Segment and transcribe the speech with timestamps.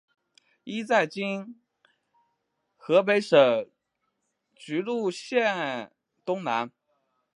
[0.63, 1.61] 一在今
[2.75, 3.37] 河北省
[4.57, 5.91] 涿鹿县
[6.25, 6.71] 东南。